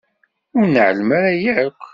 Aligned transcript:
Ur 0.57 0.65
nɛellem 0.73 1.09
ara 1.17 1.31
yakk. 1.43 1.81